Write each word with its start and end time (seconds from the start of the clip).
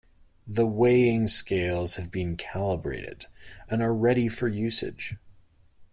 The 0.47 0.65
weighing 0.65 1.27
scales 1.27 1.97
have 1.97 2.09
been 2.09 2.35
calibrated 2.35 3.27
and 3.69 3.83
are 3.83 3.93
ready 3.93 4.27
for 4.29 4.47
usage. 4.47 5.15